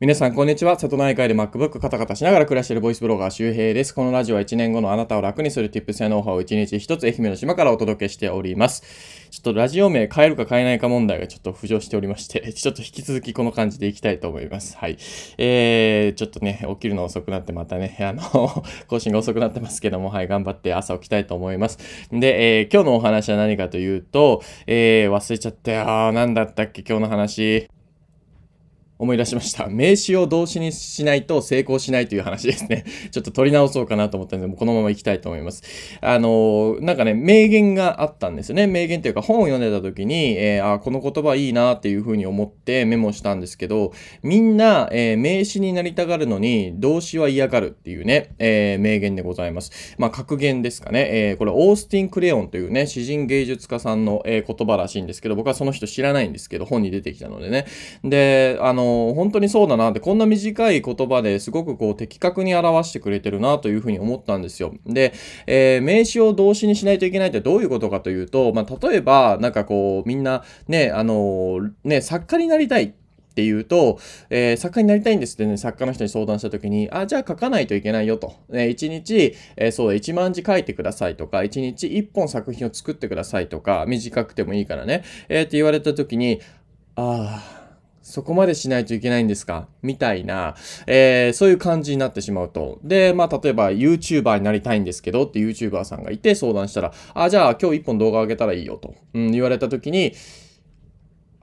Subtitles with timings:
[0.00, 0.76] 皆さん、こんにちは。
[0.76, 3.94] 瀬戸内海で MacBook カタカタしながら暮らしているボイスブロガー周平です。
[3.94, 8.82] このラジオは1年後のあなたを楽にする Tips やノウハウを1日1つ愛媛の島からお届けしております。
[9.30, 14.76] ちょっとラジオ名変えるか変えないか問題がちょっと浮上しておりまして、ちょっと引き続きこの感じでいきたいと思います。
[14.76, 14.98] はい。
[15.38, 21.78] えー、ちょっとね、起きるの遅くなってまたね、あの、 更新が遅くなってますけども、はい、頑張って朝起きたいと思います。
[22.10, 26.12] で、えー、今日のお話は何かというと、えー、忘れちゃったよ。
[26.12, 27.68] 何だったっけ、今日の話。
[28.98, 29.66] 思い出しました。
[29.70, 32.84] 名詞を動詞にしないと成功しないという話ですね。
[33.10, 35.62] ちょっと取り直そうかなと思ったんで、もこのまま行きたいと思います。
[36.00, 38.66] あのなんかね、名言があったんですよね。
[38.66, 49.96] 名言というか本を読んでた時に、えー、あ、この言葉いいなっていうふうに思ってメモしたんですけど、みんな、えー、名詞になりたがるのに動詞は嫌がるっていうね、えー、名言でございます。
[49.98, 51.08] まあ、格言ですかね。
[51.10, 57.66] えこれ、オースティン・クレヨンというね、詩人芸術家さんの、え言葉らしいんですけど、僕はその人知らないんですけど、本に出てきたのでね。
[58.04, 58.83] で、あの
[59.14, 64.74] 本当にそうだなって、こんな短い言葉ですごくこう的確に表してくれてるなというふうに思ったんですよ。
[64.86, 65.12] で、
[65.46, 72.94] えー、名詞を動詞にしないといけないってどういうことかというと、まあ、例えば、なんかこう、みんなね、あのね、作家になりたい。
[73.34, 73.98] っていうと、
[74.30, 78.36] えー、作家になりたいんですってね、作家の人に相談した時に、あ、じゃあ書かないといけないよと。
[78.52, 86.40] え、1日、えー、そうだ、1万字書いてくださいとか、1日1本作品を作ってくださいとか、短くてもいいからね、えー、って言われた時に、
[86.94, 87.63] ああ、
[88.04, 89.66] そこまでしないといけないんですか？
[89.82, 90.54] みたいな、
[90.86, 92.78] えー、そういう感じになってしまうと。
[92.84, 100.12] で、まあ、例えば YouTuber になりたいんですけどって YouTuber さんがいて相談したら、あ、じゃあ今日一本動画上げたらいいよと、うん、言われた時に、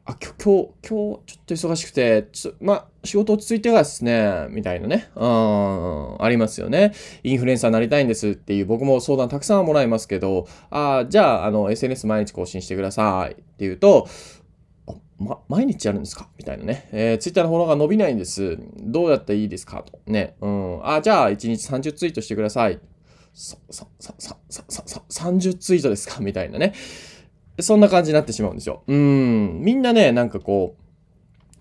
[0.03, 5.09] あ、今日、今日、ちょっと忙しくて、ちょまあ、仕事落ち着いてからですね、みたいなね。
[5.15, 6.93] うん、ありますよね。
[7.23, 14.07] インフルエンサーになりたいんですっていう、僕も相談たくさんもらいますけど、あ、じゃあ、あの、SNS 毎日更新してくださいって言うと、
[15.21, 16.27] ま、毎日やるんですか？
[16.37, 16.89] みたいなね。
[16.91, 18.57] えー、ツイッターのフォローが伸びないんです。
[18.77, 19.83] どうやったらいいですか？
[19.83, 19.99] と。
[20.07, 20.35] ね。
[20.41, 20.79] うん。
[20.83, 22.79] あ、じゃあ、1日30ツイートしてください。
[23.33, 26.19] さ、さ、さ、さ、さ、さ、30ツイートですか？
[26.21, 26.73] みたいなね。
[27.59, 28.83] そんな感じになってしまうんですよ。
[28.87, 29.59] うん。
[29.61, 30.75] みんなね、なんかこ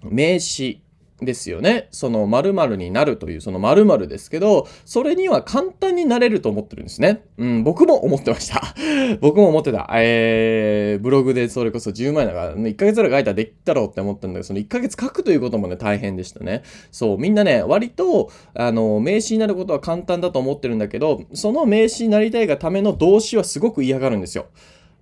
[0.02, 0.80] う、名刺、
[1.22, 1.88] ですよね。
[1.90, 7.22] その〇〇になるというその〇〇ですけど、それには簡単になれると思ってるんですね。
[7.38, 8.62] うん、僕も思ってました。
[9.20, 9.88] 僕も思ってた。
[9.94, 16.62] えー、ブログでそれこそ10万円だから、1ヶ月ぐらい書いたらできたろうって思ったんだけど、その1ヶ月書くということもね、大変でしたね。
[16.90, 24.46] そう、みんなね、割と、あの、名詞になることは簡単だと思ってるんだけど、その名詞になりたいがための動詞はすごく嫌がるんですよ。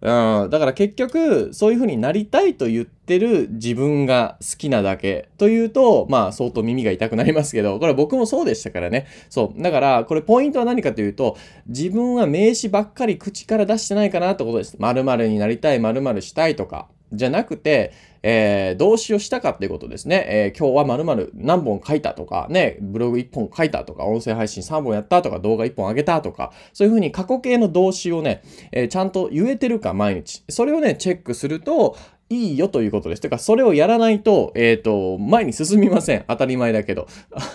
[0.01, 9.07] うん、だから結局、そういう風になりたいと言ってる自分が好きなだけというと、まあ相当耳が痛くなりますけど、 これ僕もそうでしたからね。
[9.29, 9.63] そう。
[9.63, 11.37] だから、これポイントは何かというと、
[11.67, 14.77] 自分は名詞ばっかり口から出してないかなってことです。
[14.79, 16.89] 〇〇になりたい、〇〇したいとか。
[17.13, 17.93] じゃなくて、
[18.23, 20.27] えー、動詞をしたかっていうことですね。
[20.29, 28.43] えー、今日は〇〇何本書いたとか、ね、ブログ1本書いたとか、音声配信3本やったとか、動画1本上げたとか、そういうふうに過去形の動詞をね、
[28.73, 30.45] えー、ちゃんと言えてるか毎日。
[30.49, 31.97] それをね、チェックすると、
[32.31, 33.23] いいよということです。
[33.23, 36.25] てか、それをやらないと、えっ、ー、と、前に進みません。
[36.29, 37.07] 当たり前だけど。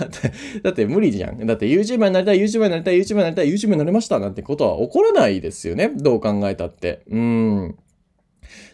[0.63, 1.45] だって無理じゃん。
[1.45, 5.91] だって YouTuber になりたい、YouTuber になりたい、YouTuber になりたい、YouTuber になりましたなんてことは起こらないですよね。
[5.95, 7.01] どう考えたって。
[7.07, 7.75] うん。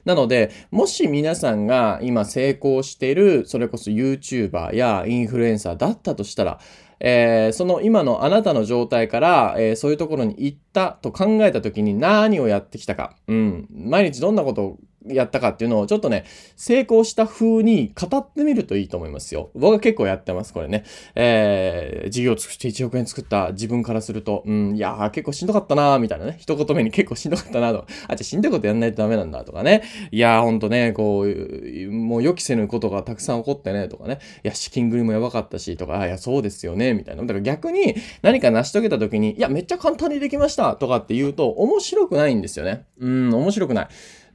[0.05, 6.59] なので、もし皆さんが今成功してる、それこそ YouTuber やインフルエンサーだったとしたら、
[6.99, 13.15] えー、その今のあなたの状態から、えー、そういうところに行ったと考えた時に何をやってきたか。
[13.27, 13.67] うん。
[13.71, 19.49] 毎日どんなことをやったかっていうのをちょっとね、成功した風に語ってみるといいと思いますよ。
[19.53, 20.83] 僕は結構やってます、これね。
[21.15, 26.35] えー、事業を作って1億円作った自分からすると、うん、いやー結構しんどかったなーみたいなね。
[26.39, 29.83] 一言目に結構しんどかったなーとか、あ、じゃあしんどいことやんないとダメなんだとかね。
[30.11, 34.19] いやーほんとね、こう、もう予期せぬことがたくさん起こってね、とかね。
[34.43, 37.21] いや、資金繰りもやばかったし、とか、あ、いや、そうですよね、みたいな。
[37.21, 42.85] だから逆に何か成し遂げた時に、いや、めっちゃ簡単にできました、とかって言うと面白くないんですよね。
[42.99, 43.87] うん、面白くない。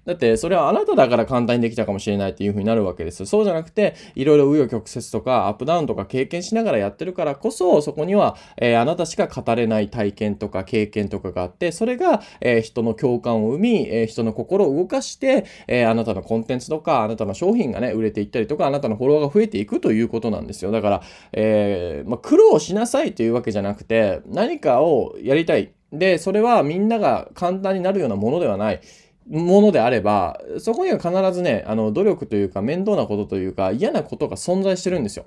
[0.04, 3.24] だってそれはあなただから簡単にできたかもしれないっていう風になるわけです。
[3.26, 20.70] そうじゃなくて、いろいろ紆余曲折とかアップダウンとか経験しながらやってるからこそ、そこには、えー、あなたしか語れない体験とか経験とかがあって、それが、えー、人の共感を生み、えー、人の心を動かして、えあなたのコンテンツとか、あなたの商品がね、売れていったりとか、あなたのフォロワーが増えていくということなんですよ。
[20.70, 21.02] だから、
[21.32, 25.72] えまあ、苦労しなさいというわけじゃなくて、何かをやりたい。
[25.92, 28.80] で、それはみんなが簡単になるようなものではない。
[29.28, 35.26] ものであれば、そこには必ずね、あの、努力というか、面倒なことというか、嫌なことが存在してるんですよ。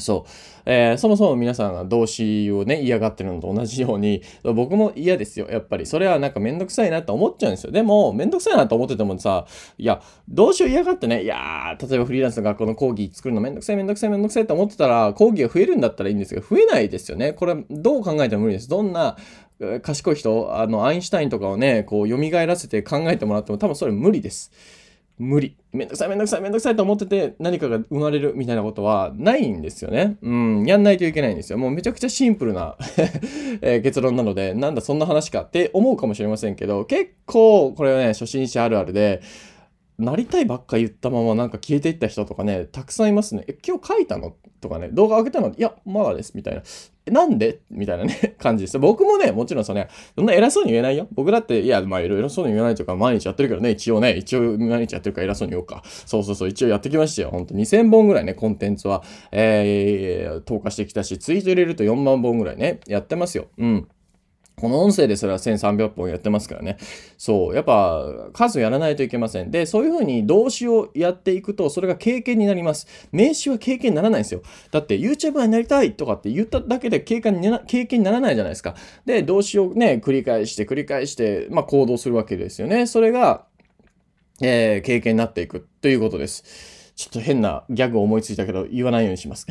[0.00, 0.30] そう。
[0.66, 5.48] えー、そもそも皆さんが動詞をね、嫌がってるのと同じように、僕も嫌ですよ。
[5.50, 5.86] やっぱり。
[5.86, 7.72] それはなんかめんどくさいなって思っちゃうんですよ。
[7.72, 9.46] でも、めんどくさいなと思っててもさ、
[9.78, 17.32] いや、動詞を嫌がってね、いやー、例えばフリーランスの学校の講義作るのめんどくさいめんどくさいめんどくさいって思ってたら、講義が増えるんだったらいいんですけど、増えないですよね。
[17.32, 18.68] これ、どう考えても無理です。
[18.68, 19.16] どんな、
[19.82, 22.16] 賢い人、あの、アインシュタインとかをね、こう、蘇
[22.46, 24.52] らせて考えてもらっても多分それ無理です。
[25.18, 25.56] 無理。
[25.72, 30.16] めんどくさいめんどくさいめんどくさいと思ってて何かが生まれるみたいなことはないんですよね。
[30.20, 31.58] うん、やんないといけないんですよ。
[31.58, 32.76] もうめちゃくちゃシンプルな
[33.62, 39.22] え結論なので、なんだそんな話かって思うかもしれませんけど、結構これはね、初心者あるあるで、
[39.98, 43.44] なりたいばっか言ったままなんか消えていった人とかね、たくさんいますね。
[43.48, 44.34] え、今日書いたの？
[44.60, 45.48] とかね、動画上げたの？
[45.48, 46.32] いや、まだです。
[46.34, 46.62] みたいな。
[47.06, 47.60] なんで？
[47.70, 48.78] みたいなね、 感じです。
[48.78, 51.08] 僕もね、もちろんそれ、そんな偉そうに言えないよ。
[51.12, 55.82] 僕だって、いや、まあ、いろいろそうに言えないというか、毎日やってるけどね、一応ね、一応毎日やってるから偉そうに言おうか。
[55.84, 57.30] そうそうそう、一応やってきましたよ。
[57.30, 59.02] ほんと2000本ぐらいね、コンテンツは、
[59.32, 63.46] えー、投下してきたし、ツイート入れると4万本ぐらいね、やってますよ。
[63.56, 63.88] うん。
[64.58, 66.78] この音声ですら1300本やってますからね。
[67.18, 67.54] そう。
[67.54, 69.50] やっぱ数やらないといけません。
[69.50, 72.86] で、そういうふうに動詞をやっていくと、それが経験になります。
[73.12, 74.40] 名詞は経験にならないんですよ。
[74.70, 78.76] だって YouTuber になりたいとかって言っただけで経験にな経験にならないじゃないですか。
[79.04, 82.86] で、動詞をね、繰り返して繰り返して、まあ行動するわけですよね。
[82.86, 83.44] それが、
[84.40, 86.75] えー、経験になっていくということです。
[86.96, 89.46] ちょっと変なギャグを思いついたけど、言わないようにします。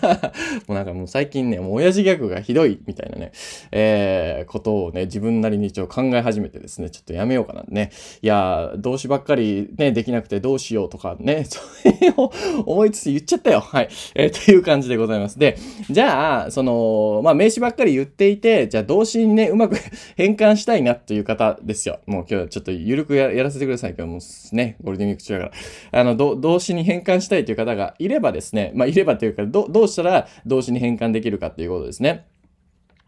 [0.68, 3.32] もうなんかもう最近ね、もう親父ギャグがひどいみたいなね、
[3.70, 7.92] えー、ことをね、自分なりに一応考え始めてですね、ちょっとやめようかなね。
[8.20, 12.30] いや、動詞ばっかりね、できなくてどうしようとかね、 それを
[12.66, 13.60] 思いつつ言っちゃったよ。
[13.60, 13.88] はい。
[14.14, 15.38] えー、という感じでございます。
[15.38, 15.56] で、
[15.88, 19.78] じゃあ、その、まあ名詞ばっかり言っていて、じゃあ動詞にね、うまく
[20.18, 22.00] 変換したいなっていう方ですよ。
[22.04, 24.18] もう今日はちょっとゆるくやらせてくださいけども
[24.52, 25.52] ね、ゴールデンウィーク中だか
[25.92, 26.00] ら。
[26.00, 32.26] あの、動詞にに変換したいという方がいればですね、まあ、いればというかど、どうしたら動詞に変換できるかっていうことですね。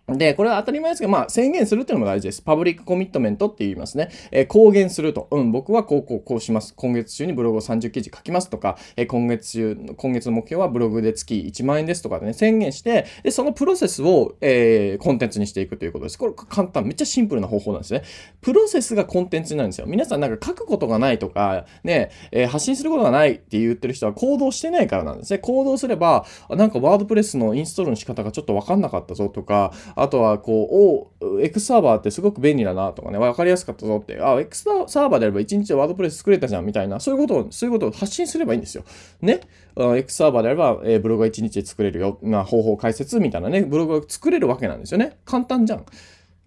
[0.06, 2.42] で、これは当たり前ですけど、まあ、宣言するっていうのも大事です。
[2.42, 4.10] パブリックコミットメントって言いますね。
[4.30, 5.28] えー、公言すると。
[5.30, 6.74] うん、僕はこう、こう、こうします。
[6.76, 16.18] 今月中にブログを30記事書きますとか、えー、今月中、今月の目標はブログで月1万円ですとかでね、宣言して、で、そのプロセスを、えー、コンテンツにしていくということです。
[16.18, 18.02] これ簡単、めっちゃシンプルな方法なんですね。
[18.42, 19.86] プロセスがコンテンツになるんですよ。
[19.86, 25.38] 皆さんなんか書くことがないとか、ね、えー、発信することがないって言ってる人は行動してないからなんですね。
[25.38, 38.84] 行動すれば、なんかワードプレスのインストールの仕方がちょっとわかんなかったぞとか、あとはこう、お X サーバーってすごく便利だなとかね、わかりやすかったぞって、あ、X サーバーであれば1日でワードプレス作れたじゃんみたいな、そういうことを、そういうことを発信すればいいんですよ。
[39.22, 39.40] ね
[39.76, 45.16] ？X サーバーであれば、えー、ブログが1日で作れるよ、まあ、方法解説みたいなね、ブログが作れるわけなんですよね。
[45.24, 45.86] 簡単じゃん。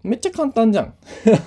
[0.03, 0.93] めっちゃ簡単じゃん。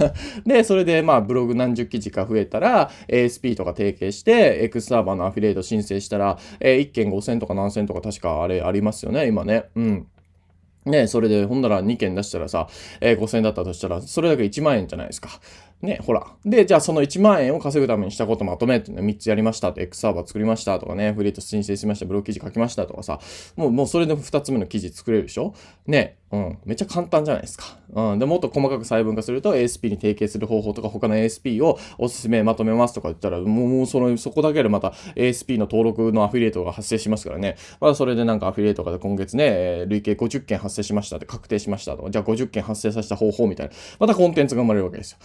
[0.45, 9.65] で、それでまあブログ何十記事か増えたら ASP とか提携して X サーバーのアフィリエイト申請したら、えー、1件5000とか何千とか確かあれありますよね、今ね。
[9.77, 10.07] うん。
[10.85, 12.69] ねそれで、ほんなら2件出したらさ、
[13.01, 15.29] えー、5000円だったとしたら、それだけ1万円じゃないですか。
[15.83, 16.27] ね、ほら。
[16.45, 23.19] で、じゃあその1万円を稼ぐためにしたことまとめってね、3つやりましたと、X サーバー作りましたとかね、フリート申請しました、ブログ記事書きましたとかさ、
[23.57, 25.55] もう、もうそれで2つ目の記事作れるでしょ？
[25.87, 27.79] ね、うん、めっちゃ簡単じゃないですか。
[27.93, 37.57] うん、で、もっと細かく細分化すると ASP に提携する方法とか他の ASP をおすすめまとめますとか言ったら、もう、もうその、そこだけでまた ASP の登録のアフィリエイトが発生しますからね。
[37.81, 45.19] まだそれでなんかアフィリエイトが今月ね、累計50件発生しましたって確定しましたとか、じゃあ50件発生させた方法みたいな、またコンテンツが生まれるわけですよ。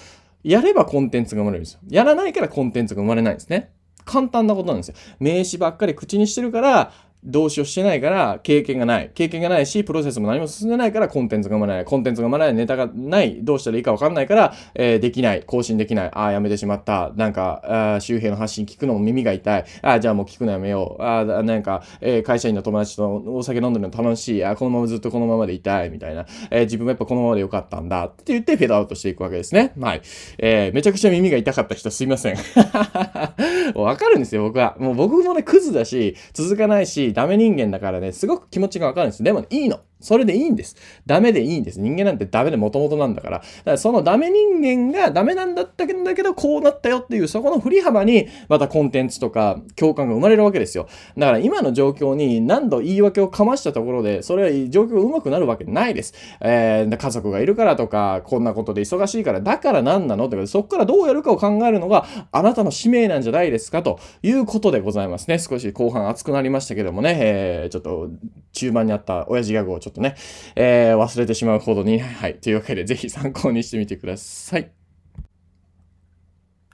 [0.45, 1.79] やればコンテンツが生まれるんですよ。
[1.89, 3.73] やらないからコンテンツが生まれないんですね。
[4.05, 4.95] 簡単なことなんですよ。
[5.19, 6.91] 名詞ばっかり口にしてるから、
[7.25, 9.11] 動詞をしてないから経験がない。
[9.13, 11.85] 経験がないし、プロセスも何も進んでないからコンテンツが生まれない。
[11.85, 12.53] コンテンツが生まれない。
[12.53, 13.39] ネタがない。
[13.43, 15.43] どうしたらいいかわかんないから、えー、できない。
[15.43, 16.11] 更新できない。
[16.13, 17.11] ああ、やめてしまった。
[17.15, 19.65] なんか、あ周平の発信聞くのも耳が痛い。
[19.81, 21.01] ああ、じゃあもう聞くのやめよう。
[21.03, 24.43] ああ、なんか、えー、会社員の友達とお酒飲んでるの楽しい。
[24.43, 25.89] ああこのままずっとこのままでいたい。
[25.89, 26.25] みたいな。
[26.51, 28.05] えー、自分もやっぱこのままでよかったんだ。
[28.05, 29.73] って言ってフェードアウトしていくわけですね。
[29.79, 30.01] はい。
[30.37, 32.35] えー、めちゃくちゃ耳が痛かった人すいません。
[33.75, 34.75] わかるんですよ、僕は。
[34.79, 39.23] もう僕もね、クズだし、続かないし、ダメ人間だからね、すごく気持ちがわかるんです。
[39.23, 39.79] でも、いいの。
[39.99, 40.75] それでいいんです。
[41.05, 41.79] ダメでいいんです。
[41.79, 43.37] 人間なんてダメで元々なんだから。
[43.39, 50.87] だからそのダメ人間がダメなんだったけど、こうなったよっていう、そこの振り幅に、またコンテンツとか共感が生まれるわけですよ。
[51.17, 56.13] だから今の状況に何度言い訳をかましたところで、それは状況が上手くなるわけないです。
[56.41, 65.39] えー、家族がいるからとか、こんなことで忙しいから、だから何なのとか、そこからどうやるかを考えるのがあなたの使命なんじゃないですかということでございますね。
[65.39, 68.09] 少し後半熱くなりましたけどもね、えー、ちょっと
[68.53, 70.15] 中盤にあった親父ギャグをちょっとね、
[70.55, 72.39] えー、忘れてしまうほどに、はい。
[72.39, 74.84] というわけで、ぜひ参考にしてみてください。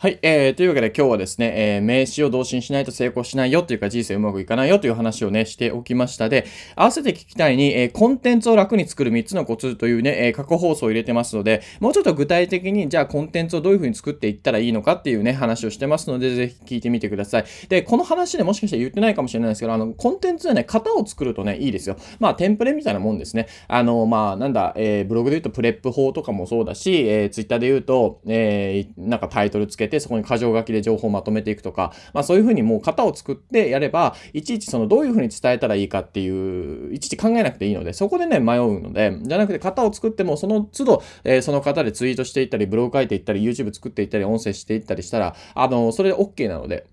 [0.02, 17.46] はい、えー、というわけで今日はですね、えー、名詞を動詞にしないと成功しないよというか人生うまくいかないよという話をね、しておきましたで、合わせて聞きたいに、えー、コンテンツを楽に作る3つのコツというね、えー、過去放送を入れてますので、もうちょっと具体的に、じゃあコンテンツをどういう風に作っていったらいいのかっていうね、話をしてますので、ぜひ聞いてみてください。
[17.70, 21.96] で、この話でもしかしたら言ってないかもしれないですけど、あの、コンテンツでね、型を作るとね、いいですよ。
[22.20, 23.46] まあ、テンプレみたいなもんですね。
[23.68, 46.86] あの、まあ、なんだ、えー、ブログで言うと PREP 法とかもそうだし、えー、ツイッターで言うと、えー、なんかタイトルつけて、そこに箇条書きで情報をまとめていくとか、まあそういうふうにもう型を作ってやれば、いちいちそのどういうふうに伝えたらいいかっていう、いちいち考えなくていいので、そこでね、迷うので、じゃなくて型を作っても、その都度、えー、その型でツイートしていったり、ブログ書いていったり、YouTube 作っていったり、音声していったりしたら、あの、それで OK なので、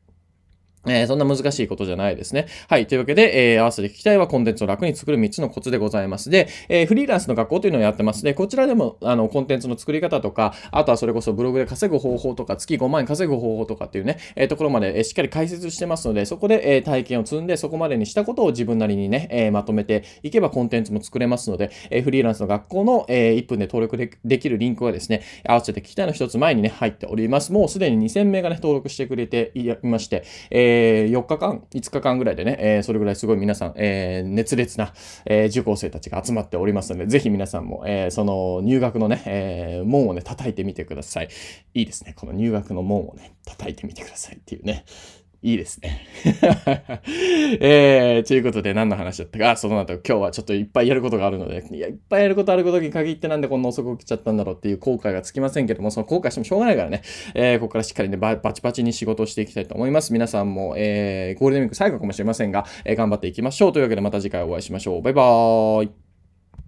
[0.86, 2.46] えー、そんな難しいことじゃないですね。
[2.68, 2.86] はい。
[2.86, 6.30] というわけで、えー、合わせて聞きたいはコンテンツを楽に作る3つのコツでございます。
[6.30, 8.22] で、えー、フリーランスの学校というのをやってます。
[8.22, 27.52] で、こちらでも、あの、コンテンツの作り方とか、あとはそれこそブログで稼ぐ方法とか、月5万円稼ぐ方法とかっていうね、えー、ところまで、え、しっかり解説してますので、そこで、え、体験を積んで、そこまでにしたことを自分なりにね、え、まとめていけばコンテンツも作れますので、え、フリーランスの学校の、え、1分で登録でできるリンクはですね、合わせて聞きたいの1つ前にね、入っております。
[27.52, 34.92] もうすでに2000名がね、登録してくれていまして、えー、4日間、5日間ぐらいでね、えー、それぐらいすごい皆さん、えー、熱烈な、
[35.26, 41.28] え、受講生たちが集まっておりますので、ぜひ皆さんも、え、その入学のね、え、門をね、叩いてみてください。
[41.74, 42.14] いいですね。
[42.16, 44.84] この入学の門をね、叩いてみてくださいっていうね。
[45.40, 46.04] いいですね。
[47.60, 57.02] えー、ということで何の話だったか、その後今日はちょっといっぱいやることがあるので、いや、いっぱいやることあることに限ってなんでこんな遅く起きちゃったんだろうっていう後悔がつきませんけども、その後悔してもしょうがないからね、
[57.34, 60.12] えー、ここからしっかりね、バチバチに仕事をしていきたいと思います。
[60.12, 63.72] 皆さんも、えー、ゴールデンウィーク最後かもしれませんが、えー、頑張っていきましょう。
[63.72, 65.02] というわけでまた次回お会いしましょう。
[65.02, 66.07] バイバーイ。